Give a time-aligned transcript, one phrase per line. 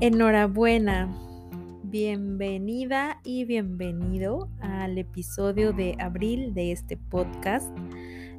[0.00, 1.12] Enhorabuena,
[1.82, 7.76] bienvenida y bienvenido al episodio de abril de este podcast.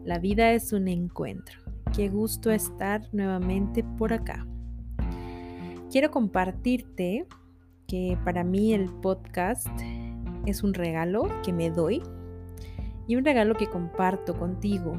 [0.05, 1.59] La vida es un encuentro.
[1.93, 4.48] Qué gusto estar nuevamente por acá.
[5.91, 7.27] Quiero compartirte
[7.88, 9.68] que para mí el podcast
[10.46, 12.02] es un regalo que me doy
[13.05, 14.94] y un regalo que comparto contigo.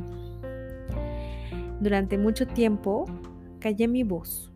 [1.80, 3.06] Durante mucho tiempo
[3.60, 4.49] callé mi voz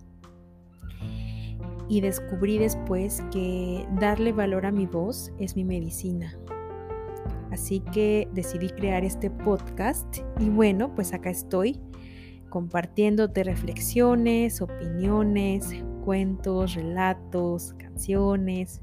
[1.88, 6.38] y descubrí después que darle valor a mi voz es mi medicina.
[7.50, 11.80] Así que decidí crear este podcast y bueno, pues acá estoy
[12.48, 15.70] compartiéndote reflexiones, opiniones,
[16.04, 18.80] cuentos, relatos, canciones,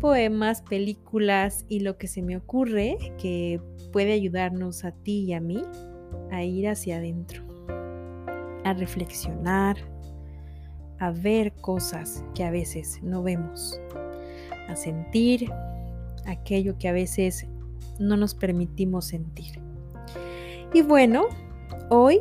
[0.00, 3.60] poemas, películas y lo que se me ocurre que
[3.92, 5.62] puede ayudarnos a ti y a mí
[6.30, 7.44] a ir hacia adentro,
[8.64, 9.76] a reflexionar,
[11.00, 13.80] a ver cosas que a veces no vemos,
[14.68, 15.50] a sentir
[16.26, 17.46] aquello que a veces
[17.98, 19.60] no nos permitimos sentir.
[20.72, 21.24] Y bueno,
[21.88, 22.20] hoy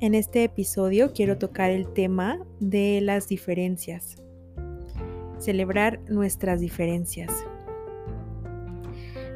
[0.00, 4.16] en este episodio quiero tocar el tema de las diferencias,
[5.38, 7.32] celebrar nuestras diferencias.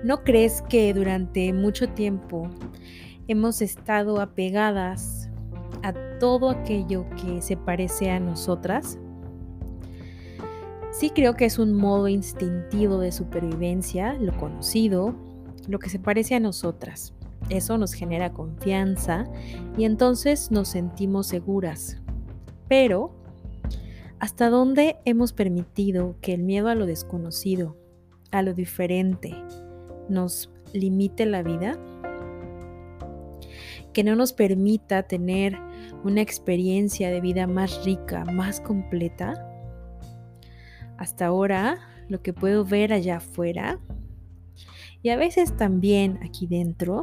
[0.02, 2.50] ¿No crees que durante mucho tiempo
[3.28, 5.25] hemos estado apegadas
[6.18, 8.98] todo aquello que se parece a nosotras?
[10.92, 15.14] Sí creo que es un modo instintivo de supervivencia, lo conocido,
[15.68, 17.12] lo que se parece a nosotras.
[17.50, 19.26] Eso nos genera confianza
[19.76, 22.00] y entonces nos sentimos seguras.
[22.68, 23.14] Pero,
[24.18, 27.76] ¿hasta dónde hemos permitido que el miedo a lo desconocido,
[28.32, 29.34] a lo diferente,
[30.08, 31.78] nos limite la vida?
[33.92, 35.58] Que no nos permita tener
[36.04, 39.34] una experiencia de vida más rica, más completa.
[40.98, 43.78] Hasta ahora, lo que puedo ver allá afuera
[45.02, 47.02] y a veces también aquí dentro,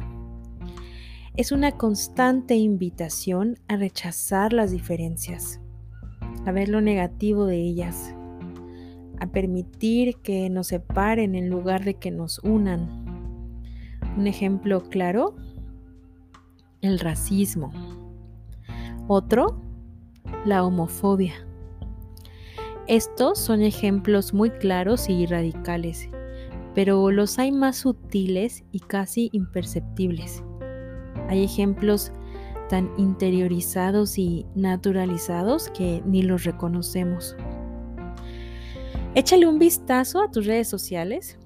[1.36, 5.62] es una constante invitación a rechazar las diferencias,
[6.46, 8.14] a ver lo negativo de ellas,
[9.20, 13.06] a permitir que nos separen en lugar de que nos unan.
[14.18, 15.36] Un ejemplo claro,
[16.81, 17.72] el racismo.
[19.08, 19.59] Otro,
[20.46, 21.34] la homofobia.
[22.88, 26.09] Estos son ejemplos muy claros y radicales,
[26.74, 30.41] pero los hay más sutiles y casi imperceptibles.
[31.28, 32.14] Hay ejemplos
[32.69, 37.35] tan interiorizados y naturalizados que ni los reconocemos.
[39.16, 41.38] Échale un vistazo a tus redes sociales.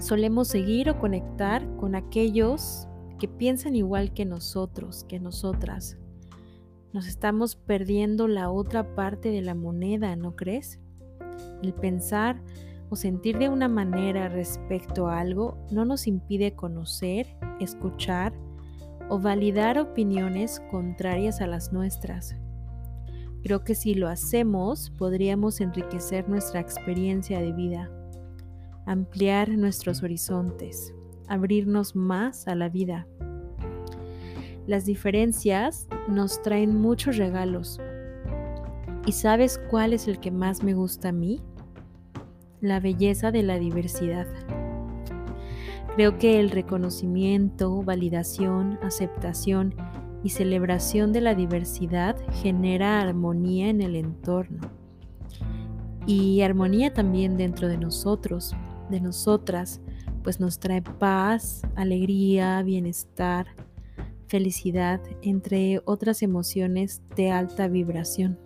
[0.00, 2.88] Solemos seguir o conectar con aquellos
[3.20, 5.96] que piensan igual que nosotros, que nosotras,
[6.92, 10.80] nos estamos perdiendo la otra parte de la moneda, ¿no crees?
[11.62, 12.42] El pensar
[12.88, 17.26] o sentir de una manera respecto a algo no nos impide conocer,
[17.60, 18.32] escuchar
[19.08, 22.36] o validar opiniones contrarias a las nuestras.
[23.42, 27.90] Creo que si lo hacemos podríamos enriquecer nuestra experiencia de vida,
[28.86, 30.94] ampliar nuestros horizontes,
[31.28, 33.06] abrirnos más a la vida.
[34.66, 37.80] Las diferencias nos traen muchos regalos.
[39.06, 41.40] ¿Y sabes cuál es el que más me gusta a mí?
[42.60, 44.26] La belleza de la diversidad.
[45.94, 49.72] Creo que el reconocimiento, validación, aceptación
[50.24, 54.68] y celebración de la diversidad genera armonía en el entorno.
[56.06, 58.52] Y armonía también dentro de nosotros,
[58.90, 59.80] de nosotras,
[60.24, 63.46] pues nos trae paz, alegría, bienestar,
[64.28, 68.38] felicidad, entre otras emociones de alta vibración.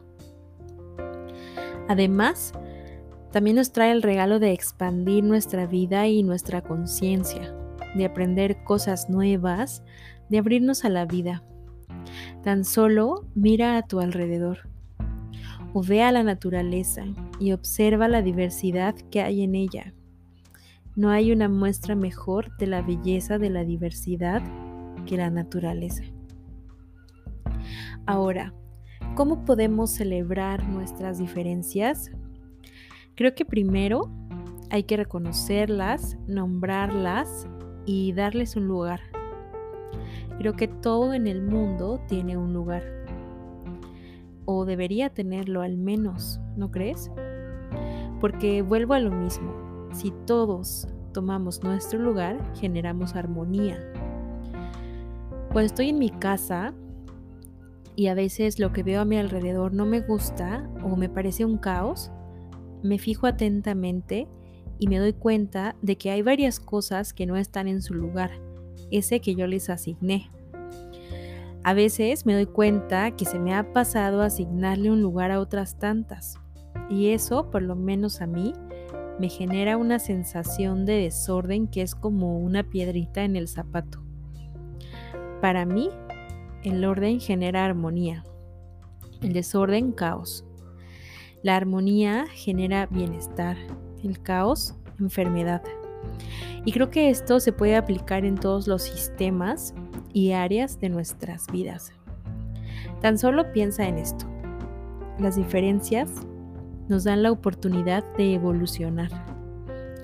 [1.88, 2.52] Además,
[3.32, 7.54] también nos trae el regalo de expandir nuestra vida y nuestra conciencia,
[7.94, 9.82] de aprender cosas nuevas,
[10.28, 11.42] de abrirnos a la vida.
[12.42, 14.68] Tan solo mira a tu alrededor
[15.72, 17.04] o ve a la naturaleza
[17.38, 19.94] y observa la diversidad que hay en ella.
[20.96, 24.42] No hay una muestra mejor de la belleza de la diversidad
[25.06, 26.04] que la naturaleza.
[28.06, 28.54] Ahora,
[29.14, 32.10] ¿cómo podemos celebrar nuestras diferencias?
[33.14, 34.10] Creo que primero
[34.70, 37.46] hay que reconocerlas, nombrarlas
[37.84, 39.00] y darles un lugar.
[40.38, 42.82] Creo que todo en el mundo tiene un lugar.
[44.46, 47.10] O debería tenerlo al menos, ¿no crees?
[48.20, 49.52] Porque vuelvo a lo mismo.
[49.92, 53.78] Si todos tomamos nuestro lugar, generamos armonía,
[55.52, 56.72] cuando estoy en mi casa
[57.96, 61.44] y a veces lo que veo a mi alrededor no me gusta o me parece
[61.44, 62.12] un caos,
[62.84, 64.28] me fijo atentamente
[64.78, 68.30] y me doy cuenta de que hay varias cosas que no están en su lugar,
[68.92, 70.30] ese que yo les asigné.
[71.64, 75.78] A veces me doy cuenta que se me ha pasado asignarle un lugar a otras
[75.78, 76.38] tantas
[76.88, 78.52] y eso, por lo menos a mí,
[79.18, 84.09] me genera una sensación de desorden que es como una piedrita en el zapato.
[85.40, 85.90] Para mí,
[86.62, 88.24] el orden genera armonía,
[89.22, 90.44] el desorden caos.
[91.42, 93.56] La armonía genera bienestar,
[94.02, 95.62] el caos enfermedad.
[96.64, 99.74] Y creo que esto se puede aplicar en todos los sistemas
[100.12, 101.92] y áreas de nuestras vidas.
[103.00, 104.26] Tan solo piensa en esto.
[105.18, 106.10] Las diferencias
[106.88, 109.10] nos dan la oportunidad de evolucionar.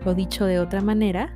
[0.05, 1.35] O dicho de otra manera,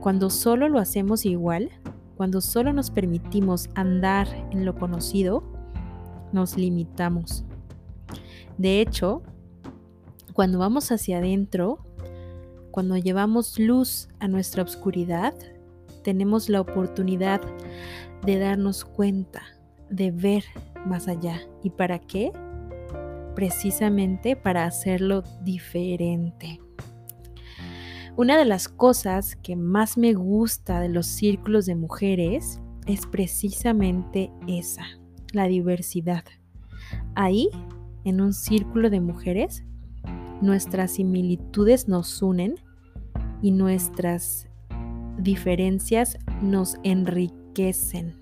[0.00, 1.70] cuando solo lo hacemos igual,
[2.20, 5.42] cuando solo nos permitimos andar en lo conocido,
[6.34, 7.46] nos limitamos.
[8.58, 9.22] De hecho,
[10.34, 11.78] cuando vamos hacia adentro,
[12.72, 15.32] cuando llevamos luz a nuestra oscuridad,
[16.04, 17.40] tenemos la oportunidad
[18.26, 19.40] de darnos cuenta,
[19.88, 20.44] de ver
[20.84, 21.40] más allá.
[21.62, 22.32] ¿Y para qué?
[23.34, 26.60] Precisamente para hacerlo diferente.
[28.16, 34.30] Una de las cosas que más me gusta de los círculos de mujeres es precisamente
[34.46, 34.84] esa,
[35.32, 36.24] la diversidad.
[37.14, 37.50] Ahí,
[38.04, 39.64] en un círculo de mujeres,
[40.40, 42.56] nuestras similitudes nos unen
[43.42, 44.48] y nuestras
[45.18, 48.16] diferencias nos enriquecen.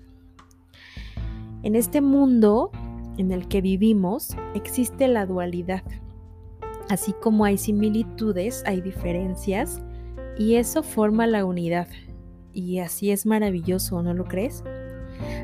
[1.63, 2.71] En este mundo
[3.17, 5.83] en el que vivimos existe la dualidad
[6.89, 9.81] Así como hay similitudes, hay diferencias
[10.37, 11.87] y eso forma la unidad.
[12.51, 14.63] Y así es maravilloso, ¿no lo crees?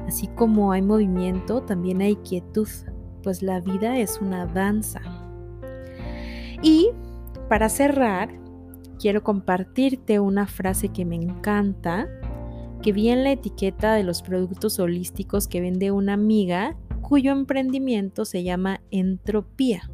[0.08, 2.68] Así como hay movimiento, también hay quietud,
[3.22, 5.02] pues la vida es una danza.
[6.62, 6.90] Y
[7.48, 8.30] para cerrar,
[9.00, 12.08] quiero compartirte una frase que me encanta,
[12.82, 18.26] que vi en la etiqueta de los productos holísticos que vende una amiga cuyo emprendimiento
[18.26, 19.92] se llama Entropía.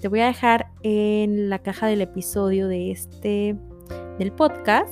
[0.00, 3.56] Te voy a dejar en la caja del episodio de este
[4.18, 4.90] del podcast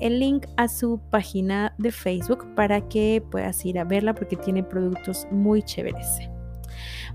[0.00, 4.62] el link a su página de Facebook para que puedas ir a verla porque tiene
[4.62, 6.06] productos muy chéveres.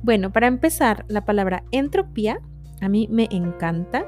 [0.01, 2.41] Bueno, para empezar, la palabra entropía
[2.81, 4.05] a mí me encanta,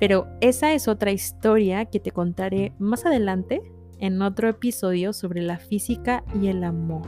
[0.00, 3.62] pero esa es otra historia que te contaré más adelante
[4.00, 7.06] en otro episodio sobre la física y el amor.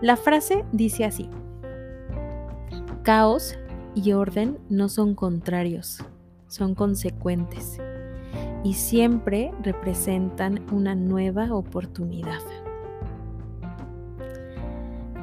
[0.00, 1.28] La frase dice así,
[3.02, 3.58] Caos
[3.96, 6.04] y orden no son contrarios,
[6.46, 7.80] son consecuentes
[8.62, 12.38] y siempre representan una nueva oportunidad.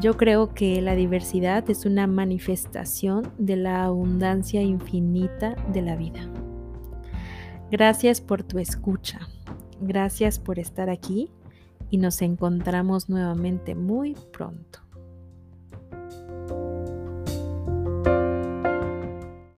[0.02, 6.20] Yo creo que la diversidad es una manifestación de la abundancia infinita de la vida.
[7.72, 9.22] Gracias por tu escucha,
[9.80, 11.32] gracias por estar aquí
[11.90, 14.89] y nos encontramos nuevamente muy pronto.